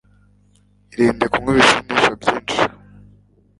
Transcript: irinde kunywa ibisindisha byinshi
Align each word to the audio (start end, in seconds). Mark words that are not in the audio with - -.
irinde 0.93 1.25
kunywa 1.31 1.51
ibisindisha 1.51 2.11
byinshi 2.43 2.61